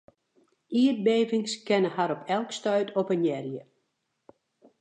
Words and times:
Ierdbevings 0.79 1.53
kinne 1.67 1.91
har 1.97 2.13
op 2.15 2.23
elk 2.37 2.51
stuit 2.61 2.93
oppenearje. 3.03 3.63